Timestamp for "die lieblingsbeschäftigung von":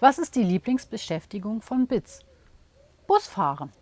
0.36-1.88